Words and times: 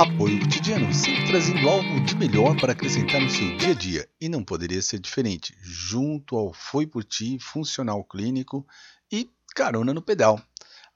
Apoio 0.00 0.40
cotidiano, 0.40 0.90
sempre 0.94 1.26
trazendo 1.26 1.68
algo 1.68 2.00
de 2.00 2.14
melhor 2.14 2.58
para 2.58 2.72
acrescentar 2.72 3.20
no 3.20 3.28
seu 3.28 3.54
dia 3.58 3.72
a 3.72 3.74
dia. 3.74 4.08
E 4.18 4.30
não 4.30 4.42
poderia 4.42 4.80
ser 4.80 4.98
diferente, 4.98 5.54
junto 5.60 6.38
ao 6.38 6.54
Foi 6.54 6.86
Por 6.86 7.04
Ti, 7.04 7.38
Funcional 7.38 8.02
Clínico 8.04 8.66
e 9.12 9.28
Carona 9.54 9.92
no 9.92 10.00
Pedal. 10.00 10.40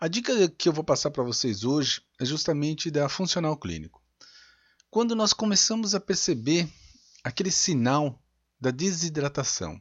A 0.01 0.09
dica 0.09 0.48
que 0.48 0.71
eu 0.71 0.72
vou 0.72 0.82
passar 0.82 1.11
para 1.11 1.22
vocês 1.22 1.64
hoje 1.64 2.01
é 2.19 2.25
justamente 2.25 2.90
da 2.90 3.06
Funcional 3.06 3.59
Clínico. 3.59 4.01
Quando 4.90 5.15
nós 5.15 5.35
começamos 5.35 5.95
a 5.95 6.01
perceber 6.01 6.67
aquele 7.23 7.51
sinal 7.51 8.19
da 8.59 8.71
desidratação, 8.71 9.79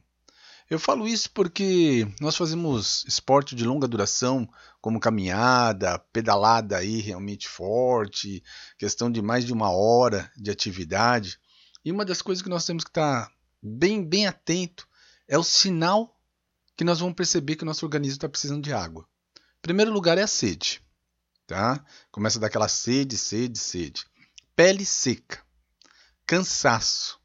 eu 0.74 0.78
falo 0.80 1.06
isso 1.06 1.30
porque 1.30 2.04
nós 2.20 2.36
fazemos 2.36 3.04
esporte 3.06 3.54
de 3.54 3.64
longa 3.64 3.86
duração, 3.86 4.48
como 4.80 4.98
caminhada, 4.98 6.00
pedalada 6.12 6.76
aí 6.76 7.00
realmente 7.00 7.48
forte, 7.48 8.42
questão 8.76 9.08
de 9.08 9.22
mais 9.22 9.44
de 9.44 9.52
uma 9.52 9.70
hora 9.70 10.30
de 10.36 10.50
atividade. 10.50 11.38
E 11.84 11.92
uma 11.92 12.04
das 12.04 12.20
coisas 12.20 12.42
que 12.42 12.48
nós 12.48 12.66
temos 12.66 12.82
que 12.82 12.90
estar 12.90 13.30
bem, 13.62 14.04
bem 14.04 14.26
atento 14.26 14.88
é 15.28 15.38
o 15.38 15.44
sinal 15.44 16.18
que 16.76 16.82
nós 16.82 16.98
vamos 16.98 17.14
perceber 17.14 17.54
que 17.54 17.62
o 17.62 17.66
nosso 17.66 17.86
organismo 17.86 18.16
está 18.16 18.28
precisando 18.28 18.64
de 18.64 18.72
água. 18.72 19.06
Primeiro 19.62 19.92
lugar 19.92 20.18
é 20.18 20.22
a 20.22 20.26
sede, 20.26 20.82
tá? 21.46 21.84
Começa 22.10 22.40
daquela 22.40 22.66
sede, 22.66 23.16
sede, 23.16 23.60
sede. 23.60 24.04
Pele 24.56 24.84
seca, 24.84 25.40
cansaço, 26.26 27.20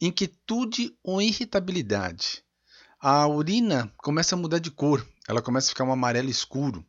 inquietude 0.00 0.96
ou 1.02 1.20
irritabilidade 1.20 2.43
a 3.06 3.28
urina 3.28 3.92
começa 3.98 4.34
a 4.34 4.38
mudar 4.38 4.58
de 4.58 4.70
cor, 4.70 5.06
ela 5.28 5.42
começa 5.42 5.66
a 5.66 5.68
ficar 5.68 5.84
um 5.84 5.92
amarelo 5.92 6.30
escuro. 6.30 6.82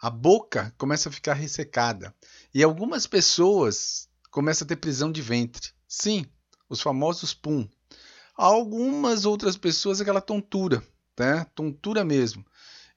A 0.00 0.08
boca 0.08 0.72
começa 0.78 1.08
a 1.08 1.12
ficar 1.12 1.34
ressecada. 1.34 2.14
E 2.54 2.62
algumas 2.62 3.08
pessoas 3.08 4.08
começam 4.30 4.64
a 4.64 4.68
ter 4.68 4.76
prisão 4.76 5.10
de 5.10 5.20
ventre. 5.20 5.72
Sim, 5.88 6.24
os 6.68 6.80
famosos 6.80 7.34
pum. 7.34 7.68
Algumas 8.36 9.24
outras 9.24 9.56
pessoas 9.56 10.00
aquela 10.00 10.20
tontura, 10.20 10.80
tá? 11.16 11.44
Tontura 11.46 12.04
mesmo. 12.04 12.46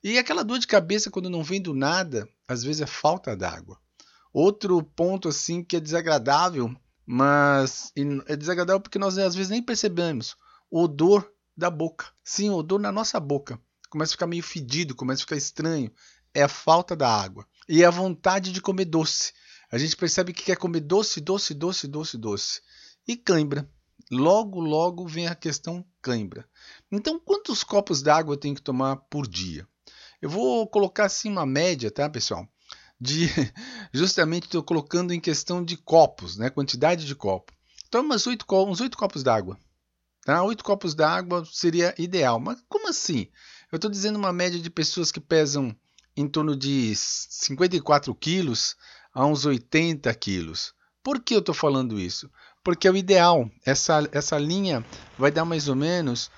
E 0.04 0.20
aquela 0.20 0.44
dor 0.44 0.60
de 0.60 0.68
cabeça 0.68 1.10
quando 1.10 1.32
não 1.32 1.44
vem 1.44 1.60
do 1.60 1.74
nada, 1.74 2.30
às 2.48 2.64
vezes 2.64 2.84
é 2.84 2.86
falta 2.86 3.36
d'água. 3.36 3.80
Outro 4.32 4.84
ponto 4.84 5.30
assim 5.30 5.64
que 5.64 5.78
é 5.78 5.80
desagradável, 5.80 6.72
mas 7.08 7.92
é 8.28 8.36
desagradável 8.36 8.82
porque 8.82 9.00
nós 9.00 9.18
às 9.18 9.34
vezes 9.34 9.50
nem 9.50 9.64
percebemos. 9.64 10.36
O 10.70 10.84
odor 10.84 11.28
da 11.62 11.70
boca. 11.70 12.08
Sim, 12.24 12.50
o 12.50 12.56
odor 12.56 12.80
na 12.80 12.92
nossa 12.92 13.20
boca. 13.20 13.62
Começa 13.90 14.12
a 14.12 14.14
ficar 14.14 14.28
meio 14.28 14.42
fedido, 14.42 14.96
começa 14.96 15.20
a 15.20 15.26
ficar 15.26 15.36
estranho. 15.36 15.92
É 16.34 16.42
a 16.44 16.48
falta 16.48 16.96
da 16.96 17.08
água. 17.08 17.46
E 17.70 17.86
a 17.86 17.90
vontade 17.92 18.52
de 18.52 18.60
comer 18.60 18.86
doce. 18.86 19.32
A 19.72 19.78
gente 19.78 19.96
percebe 19.96 20.34
que 20.34 20.44
quer 20.44 20.58
comer 20.58 20.80
doce, 20.80 21.22
doce, 21.22 21.54
doce, 21.54 21.88
doce, 21.88 22.18
doce. 22.18 22.62
E 23.08 23.16
cãibra. 23.16 23.70
Logo, 24.10 24.60
logo 24.60 25.08
vem 25.08 25.28
a 25.28 25.36
questão 25.36 25.86
cãibra. 26.02 26.50
Então, 26.92 27.20
quantos 27.20 27.64
copos 27.64 28.02
d'água 28.02 28.34
eu 28.34 28.40
tenho 28.40 28.56
que 28.56 28.62
tomar 28.62 28.96
por 28.96 29.28
dia? 29.28 29.68
Eu 30.20 30.30
vou 30.30 30.68
colocar 30.68 31.06
assim 31.06 31.30
uma 31.30 31.46
média, 31.46 31.92
tá, 31.92 32.10
pessoal? 32.10 32.48
De 33.00 33.28
justamente 33.94 34.46
estou 34.46 34.64
colocando 34.64 35.14
em 35.14 35.20
questão 35.20 35.64
de 35.64 35.78
copos, 35.78 36.38
né? 36.38 36.50
Quantidade 36.50 37.06
de 37.06 37.16
copo. 37.16 37.54
Toma 37.90 38.16
oito, 38.28 38.46
uns 38.68 38.82
oito 38.82 38.98
copos 38.98 39.22
d'água. 39.22 39.60
Tá? 40.24 40.44
Oito 40.44 40.64
copos 40.64 40.94
d'água 40.94 41.44
seria 41.46 41.94
ideal. 41.98 42.40
Mas 42.40 42.64
como 42.70 42.90
assim? 42.90 43.28
Eu 43.72 43.78
estou 43.78 43.90
dizendo 43.90 44.18
uma 44.18 44.32
média 44.32 44.60
de 44.60 44.70
pessoas 44.70 45.12
que 45.12 45.20
pesam 45.20 45.76
em 46.16 46.28
torno 46.28 46.56
de 46.56 46.94
54 46.96 48.14
quilos 48.16 48.76
a 49.14 49.26
uns 49.26 49.46
80 49.46 50.14
quilos. 50.16 50.74
Por 51.04 51.20
que 51.20 51.34
eu 51.34 51.40
estou 51.40 51.56
falando 51.56 52.00
isso? 52.00 52.30
Porque 52.64 52.88
é 52.88 52.92
o 52.92 52.98
ideal. 52.98 53.50
Essa, 53.66 54.08
essa 54.12 54.38
linha 54.38 54.86
vai 55.18 55.32
dar 55.32 55.46
mais 55.46 55.68
ou 55.68 55.76
menos 55.76 56.30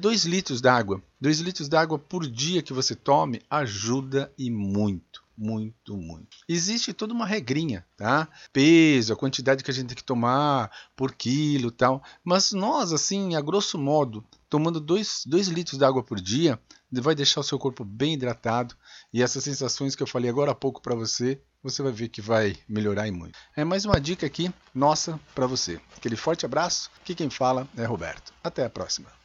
2 0.00 0.26
é, 0.26 0.28
litros 0.28 0.60
d'água. 0.60 1.02
2 1.20 1.40
litros 1.40 1.68
d'água 1.68 1.98
por 1.98 2.26
dia 2.26 2.62
que 2.62 2.74
você 2.74 2.94
tome 2.94 3.40
ajuda 3.48 4.30
e 4.36 4.50
muito 4.50 5.21
muito, 5.36 5.96
muito. 5.96 6.38
Existe 6.48 6.92
toda 6.92 7.14
uma 7.14 7.26
regrinha, 7.26 7.86
tá? 7.96 8.28
Peso, 8.52 9.12
a 9.12 9.16
quantidade 9.16 9.64
que 9.64 9.70
a 9.70 9.74
gente 9.74 9.88
tem 9.88 9.96
que 9.96 10.04
tomar 10.04 10.70
por 10.96 11.14
quilo 11.14 11.70
tal. 11.70 12.02
Mas 12.22 12.52
nós, 12.52 12.92
assim, 12.92 13.34
a 13.34 13.40
grosso 13.40 13.78
modo, 13.78 14.24
tomando 14.48 14.80
2 14.80 15.26
litros 15.26 15.78
de 15.78 15.84
água 15.84 16.02
por 16.02 16.20
dia, 16.20 16.60
vai 16.90 17.14
deixar 17.14 17.40
o 17.40 17.44
seu 17.44 17.58
corpo 17.58 17.84
bem 17.84 18.14
hidratado. 18.14 18.76
E 19.12 19.22
essas 19.22 19.42
sensações 19.42 19.96
que 19.96 20.02
eu 20.02 20.06
falei 20.06 20.28
agora 20.28 20.52
há 20.52 20.54
pouco 20.54 20.82
para 20.82 20.94
você, 20.94 21.40
você 21.62 21.82
vai 21.82 21.92
ver 21.92 22.08
que 22.08 22.20
vai 22.20 22.56
melhorar 22.68 23.08
e 23.08 23.10
muito. 23.10 23.38
É 23.56 23.64
mais 23.64 23.84
uma 23.84 24.00
dica 24.00 24.26
aqui, 24.26 24.52
nossa, 24.74 25.18
para 25.34 25.46
você. 25.46 25.80
Aquele 25.96 26.16
forte 26.16 26.44
abraço. 26.44 26.90
Aqui 27.00 27.14
quem 27.14 27.30
fala 27.30 27.68
é 27.76 27.84
Roberto. 27.84 28.32
Até 28.42 28.64
a 28.64 28.70
próxima. 28.70 29.21